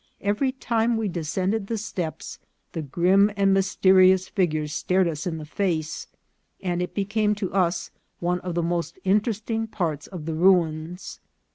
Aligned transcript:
Every 0.21 0.51
time 0.51 0.97
we 0.97 1.07
descended 1.09 1.67
the 1.67 1.77
steps 1.77 2.39
the 2.71 2.81
grim 2.81 3.29
and 3.37 3.53
mysterious 3.53 4.27
figures 4.27 4.73
stared 4.73 5.07
us 5.07 5.27
in 5.27 5.37
the 5.37 5.45
face, 5.45 6.07
and 6.59 6.81
it 6.81 6.95
became 6.95 7.35
to 7.35 7.53
us 7.53 7.91
one 8.19 8.39
of 8.39 8.55
the 8.55 8.63
most 8.63 8.97
interesting 9.03 9.67
parts 9.67 10.07
of 10.07 10.25
the 10.25 10.33
ruins. 10.33 11.19